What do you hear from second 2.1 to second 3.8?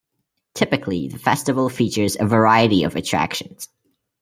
a variety of attractions.